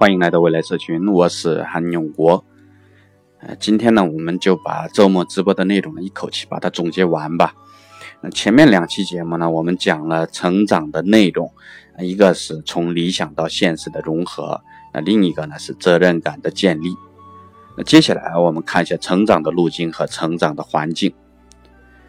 [0.00, 2.42] 欢迎来到未来社群，我是韩永国。
[3.40, 7.52] 呃，今天呢，我们就把周末直播的内容呢，一口气把它总结完吧。
[8.22, 11.52] 那前面两期节目呢，我们讲了成长的内容，
[11.98, 14.62] 一个是从理想到现实的融合，
[14.94, 16.94] 那另一个呢是责任感的建立。
[17.76, 21.12] 那接下来我们看一下成长的路径和成长的环境。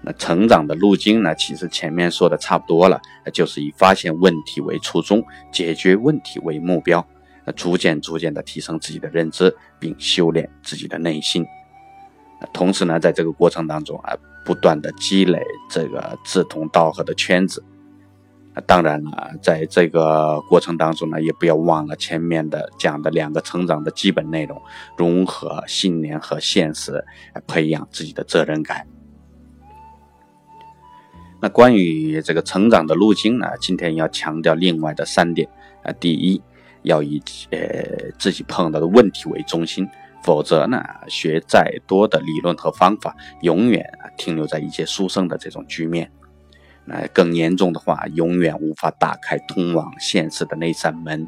[0.00, 2.98] 那成长的路径呢，其实前面说的差不多了，
[3.30, 5.22] 就是以发现问题为初衷，
[5.52, 7.06] 解决问题为目标。
[7.46, 11.44] 那逐渐逐渐的提升自己的认知，并修炼自己的内心。
[12.52, 17.64] 同时呢，在这个过程当中啊，不断的积累这个志同道合的圈子。
[18.66, 24.60] 当然了，在这个过程当中呢，也不要忘了前面的讲的两个成长的基本内容：
[24.96, 27.04] 融合信念和现实，
[27.46, 28.86] 培养自己的责任感。
[31.40, 35.48] 那关于这个成长的路径呢，今天要强调另外的三点
[35.82, 36.40] 啊，第一。
[36.84, 37.58] 要以呃
[38.18, 39.86] 自己碰到的问题为中心，
[40.22, 43.84] 否则呢，学再多的理论和方法，永远
[44.16, 46.10] 停留在一介书生的这种局面。
[46.86, 51.26] 那更严重的话，永远无法打开通往现实的那扇门。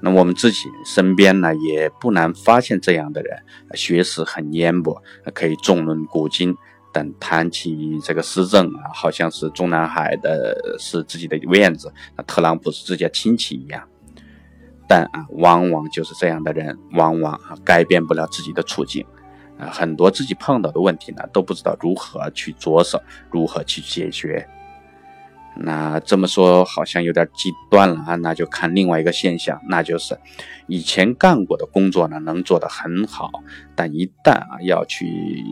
[0.00, 3.42] 那我们自己身边呢，也不难发现这样的人，
[3.74, 5.02] 学识很渊博，
[5.34, 6.54] 可以纵论古今，
[6.92, 13.88] 但谈起这个施政啊，好像是中南海的是自己的院子，那特朗普是自家亲戚一样。
[14.88, 19.04] 但啊，往往就是这样的人，往往啊改变不了自己的处境，
[19.58, 24.48] 啊，很多自己碰到的问题呢，都不知道如何去着手，如何去解决。
[25.58, 30.18] 那这么说好像有点极端了啊，那就看另外一个现象，那就是
[30.66, 33.30] 以前干过的工作呢，能做得很好，
[33.74, 35.42] 但一旦啊要去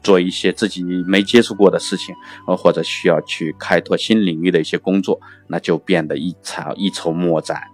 [0.00, 2.14] 做一些自己没接触过的事情，
[2.46, 7.73] 呃，或者需要去开拓新领域的一些工作，那就变得一筹一筹莫展。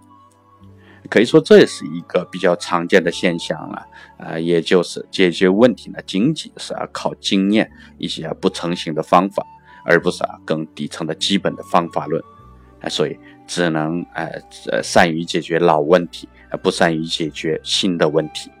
[1.09, 9.43] 可以说这也是一个比较常见的现象了，啊，也就是解决问题呢，仅仅是要靠经验一些不成型的方法，
[9.83, 12.23] 而不是啊更底层的基本的方法论，
[12.81, 13.17] 啊，所以
[13.47, 14.29] 只能呃
[14.71, 18.51] 呃善于解决老问题，而不善于解决新的问题。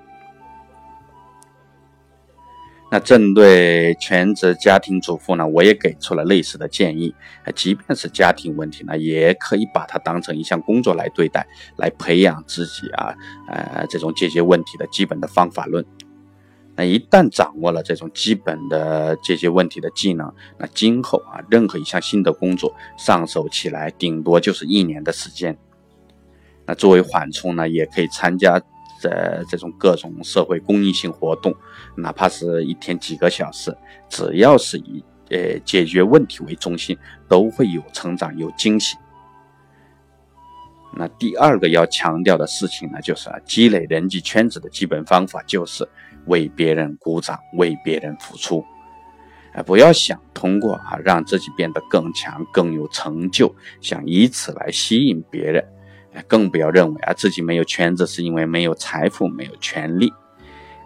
[2.93, 7.15] 那针对全职家庭主妇呢，我也给出了类似的建议。
[7.55, 11.47] 即便是家庭问题呢，也可以把它当成一项工作来对待，
[11.77, 13.15] 来培养自己啊，
[13.47, 15.85] 呃，这种解决问题的基本的方法论。
[16.75, 25.57] 那一旦掌握了这种基本的解决问题的技能，那今后啊，任何一项新的工作上手起来，顶多就是一年的时间。
[26.65, 28.61] 那作为缓冲呢，也可以参加。
[29.01, 31.55] 在这种各种社会公益性活动，
[31.95, 33.75] 哪怕是一天几个小时，
[34.09, 36.97] 只要是以呃解决问题为中心，
[37.27, 38.97] 都会有成长有惊喜。
[40.93, 45.87] 那第二个要强调的事情呢，就是啊，积累人际圈子的基本方法就是
[46.25, 48.63] 为别人鼓掌，为别人付出。
[49.53, 55.65] 啊，不要想通过啊让自己变得更强、更有成就，想以此来吸引别人。
[56.27, 60.11] 更不要认为啊自己没有圈子是因为没有财富、没有权利，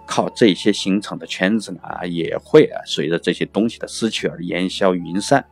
[0.05, 5.45] 靠这些形成的圈子呢，也会啊随着这些东西的失去而烟消云散，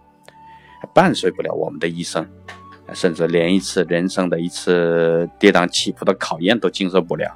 [0.93, 2.27] 伴随不了我们的一生，
[2.93, 7.35] 甚至连一次人生的一次跌宕起伏的考验都经受不了。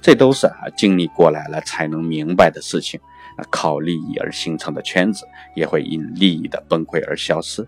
[0.00, 3.00] 这都是啊经历过来了才能明白的事情。
[3.36, 5.24] 啊靠利益而形成的圈子，
[5.54, 7.62] 也会因利益的崩溃而消失。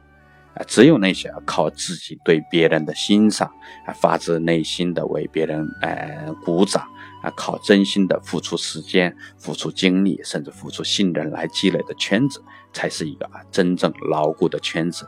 [0.55, 3.49] 啊，只有那些靠自己对别人的欣赏，
[3.87, 6.85] 啊，发自内心的为别人呃鼓掌，
[7.23, 12.43] 啊，靠真心的付出时间、付出精力，甚至付出信任来积累的圈子，
[12.73, 15.07] 才是一个啊真正牢固的圈子。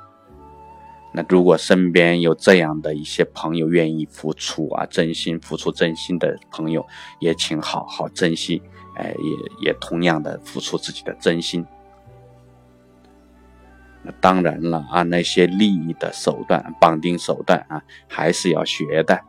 [1.15, 6.87] 那如果身边有这样的一些朋友愿意付出啊，真心付出真心的朋友，
[7.21, 8.63] 也请好好珍惜，
[8.97, 11.67] 哎，也也同样的付出自己的真心。
[14.03, 19.21] 那当然了啊，那些利益的手段、绑定手段啊，还是要学的。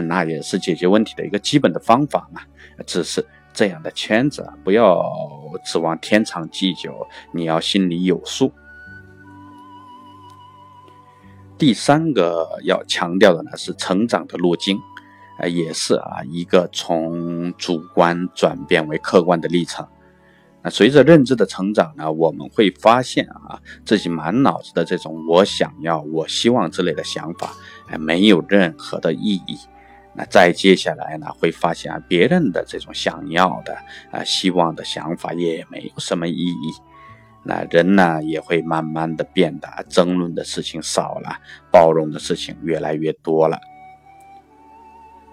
[0.00, 2.40] 那也是解决问题的一个基本的方法嘛。
[2.86, 5.04] 只是这样的圈子啊，不要
[5.64, 8.50] 指望天长地久，你要心里有数。
[11.58, 14.78] 第三个要强调的呢，是成长的路径，
[15.38, 19.86] 呃，也是啊，一个从主观转变为客观的历程。
[20.64, 27.52] 那随着认知的成长呢，我们会发现啊，自己满脑子的这种“我想要”“我希望”之类的想法，
[27.88, 29.58] 哎，没有任何的意义。
[30.14, 33.76] 那再接下来呢，会发现，别人的这种想要的
[34.10, 36.72] 啊、希望的想法也没有什么意义。
[37.44, 41.40] 那人呢，也会慢慢的变得争论的事情少了，
[41.72, 43.58] 包容的事情越来越多了。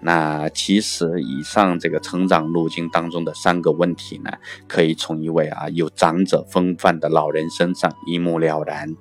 [0.01, 4.31] 那其实以上这个成长路径当中的三个问题呢，
[4.65, 8.95] 可以从一位啊有长者风范的老人身上一目了然。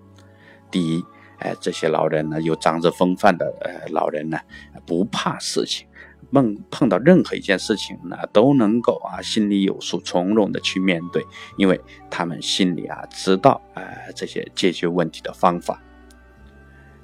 [0.71, 1.05] 第一，
[1.39, 4.39] 哎，这些老人呢，有长者风范的呃老人呢，
[4.85, 5.87] 不怕事情，
[6.33, 11.25] 碰碰到任何一件事情呢，都能够啊心里有数，从容的去面对，
[11.57, 11.81] 因为
[12.11, 15.83] 他们心里啊知道呃这些解决问题的方法。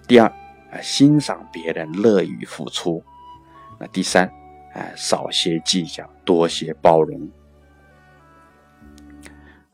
[0.07, 0.27] 第二，
[0.71, 3.03] 啊欣赏别人，乐于付出。
[3.79, 4.31] 那第三，
[4.73, 7.31] 哎，少些计较，多些包容。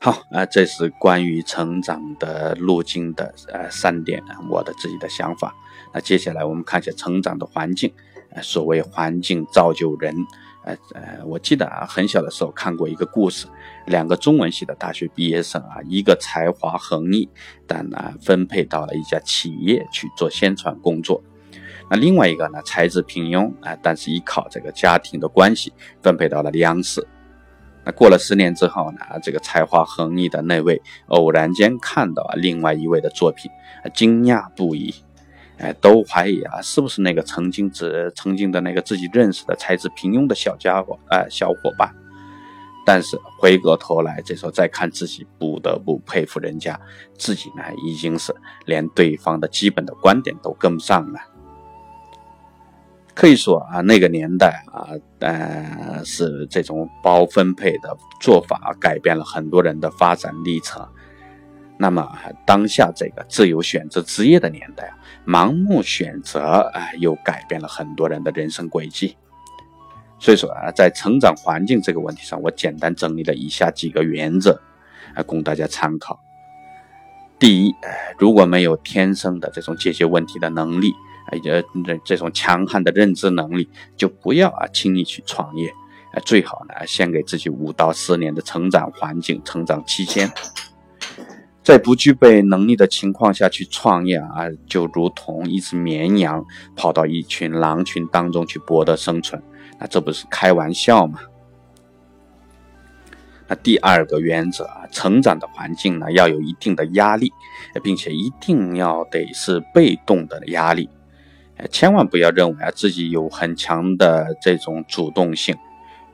[0.03, 4.19] 好啊，这是关于成长的路径的呃三点，
[4.49, 5.53] 我的自己的想法。
[5.93, 7.93] 那接下来我们看一下成长的环境。
[8.31, 10.15] 呃，所谓环境造就人。
[10.63, 13.45] 呃呃，我记得啊，很小的时候看过一个故事，
[13.85, 17.29] 两个中文系的大学毕业生啊，一个才华横溢，
[17.67, 21.21] 但呢分配到了一家企业去做宣传工作。
[21.91, 25.71] 那另外一个呢，才智平庸啊，但是依靠这个家庭的关系，
[26.01, 27.07] 分配到了央视。
[27.83, 33.49] 那过了十年之后呢，这个才华横溢的那位偶然间看到啊另外一位的作品，
[33.93, 34.93] 惊讶不已，
[35.57, 41.91] 哎，都怀疑啊是不是那个曾经只曾经的那个自己认识的才智平庸的小家伙啊小伙伴。
[42.83, 46.79] 但是回过头来，这时候再看自己，不得不佩服人家，
[47.15, 48.35] 自己呢已经是
[48.65, 51.19] 连对方的基本的观点都跟不上了。
[53.21, 54.89] 可以说啊，那个年代啊，
[55.19, 60.83] 呃，是这种包分配的做法改变了很多人的发展历程。
[61.77, 62.11] 那么
[62.47, 66.41] 当下这个自由选择职业的年代啊，盲目选择
[66.73, 69.15] 啊，又改变了很多人的人生轨迹。
[70.17, 74.59] 所以说啊，在成长环境这个问题上，我简单整理了以下几个原则
[75.13, 76.19] 啊，供大家参考。
[77.37, 77.75] 第一，
[78.17, 80.91] 如果没有天生的这种解决问题的能力。
[81.27, 85.71] 呃，这这种强悍的认知能力，就不要啊轻易去创业，
[86.13, 90.31] 呃，最好呢先给自己五到十年的成长环境、成长期间，
[91.63, 96.43] 在不具备能力的情况下去创业啊，就如同一只绵羊
[96.75, 99.41] 跑到一群狼群当中去博得生存，
[99.79, 101.19] 那这不是开玩笑吗？
[103.47, 107.29] 那第二个原则啊，成长的环境呢要有一定的压力，
[107.83, 110.89] 并且一定要得是被动的压力。
[111.69, 115.55] 千万不要认为啊自己有很强的这种主动性，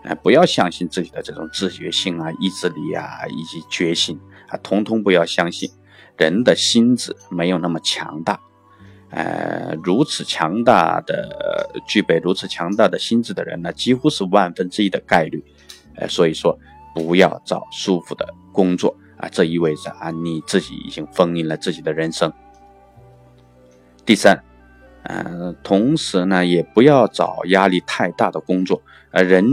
[0.03, 5.69] 哎，不要相信自己的这种自觉性啊、意志力啊以及决心啊，通通不要相信。
[6.17, 8.39] 人的心智没有那么强大，
[9.11, 15.43] 呃，如此强大的具备如此强大的心智的人呢，几乎是万分之一的概率。
[15.95, 16.57] 呃，所以说
[16.93, 22.33] 不要找舒服的工作啊，这意味着啊你自己已经封印了自己的人生。
[24.05, 24.43] 第三。
[25.07, 28.81] 呃，同时呢，也不要找压力太大的工作。
[29.11, 29.45] 呃，人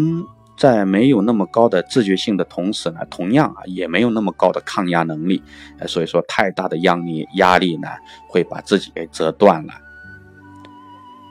[0.56, 5.42] 在没有那么高的自觉性的同时呢，同样啊，也没有那么高的抗压能力。
[5.78, 7.88] 呃，所以说太大的压力压力呢，
[8.28, 9.72] 会把自己给折断了。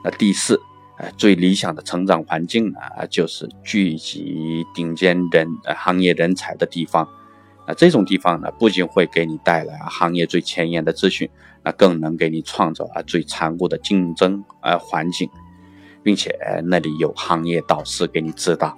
[0.06, 0.60] 那第四，
[0.98, 2.80] 呃，最理想的成长环境呢，
[3.10, 7.08] 就是聚集顶尖人行业人才的地方。
[7.66, 11.30] 那这种地方呢，不仅会给你带来行业最前沿的资讯，
[11.64, 15.30] 那更能给你创造啊最残酷的竞争啊环境，
[16.04, 18.78] 并且那里有行业导师给你指导。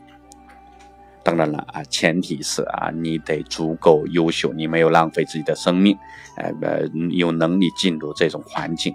[1.23, 5.97] 当然了啊，前提是啊你得足够优秀，你没有浪费自己的生命，
[6.37, 8.93] 呃呃有能力进入这种环境。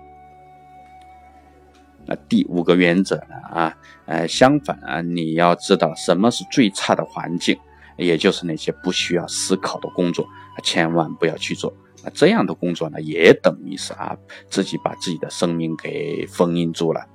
[2.06, 3.76] 那第五个原则呢啊
[4.06, 7.58] 呃相反啊你要知道什么是最差的环境。
[8.04, 10.26] 也就是那些不需要思考的工作，
[10.62, 11.72] 千万不要去做。
[12.02, 14.16] 那这样的工作呢，也等于是啊，
[14.48, 17.06] 自己把自己的生命给封印住了。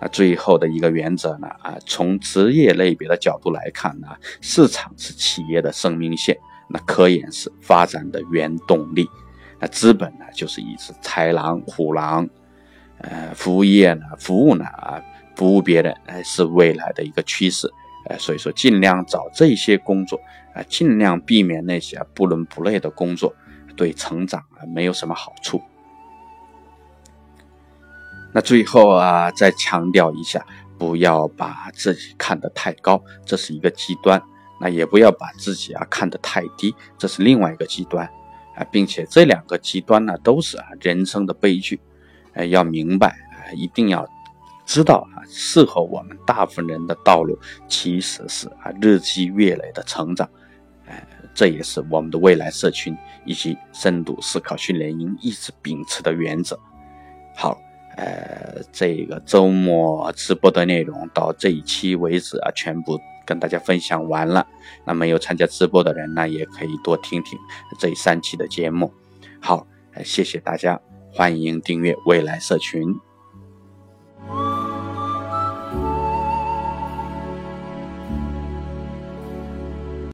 [0.00, 4.08] 那最后的一个原则呢，啊，从职业类别的角度来看呢，
[4.40, 6.36] 市场是企业的生命线，
[6.68, 9.08] 那科研是发展的原动力，
[9.60, 12.28] 那资本呢，就是一只豺狼虎狼，
[12.98, 15.00] 呃，服务业呢，服务呢，啊，
[15.36, 17.72] 服务别人，哎，是未来的一个趋势。
[18.06, 20.20] 呃，所以说尽量找这些工作，
[20.54, 23.34] 啊，尽量避免那些不伦不类的工作，
[23.76, 25.60] 对成长啊没有什么好处。
[28.32, 30.44] 那最后啊，再强调一下，
[30.76, 34.20] 不要把自己看得太高，这是一个极端；
[34.60, 38.06] 那也不要把自己啊看得太低，这是另外一个极端
[38.56, 41.80] 啊，并且这两个极端呢，都是啊人生的悲剧。
[42.32, 43.16] 呃，要明白，
[43.54, 44.04] 一定要。
[44.66, 50.28] 知道啊，适合我们大部分人的道路其实是啊日积月累的成长，
[50.86, 56.58] 哎，这也是我们的未来社群以及深度思考训练营一直秉持的原则。
[57.36, 57.60] 好，
[57.96, 64.46] 呃，这个周末直播的内容到这一期为止啊，全部跟大家分享完了。
[64.86, 67.38] 那没有参加直播的人呢，也可以多听听
[67.78, 68.92] 这三期的节目。
[69.40, 69.66] 好，
[70.04, 70.80] 谢谢大家，
[71.12, 72.94] 欢迎订阅未来社群。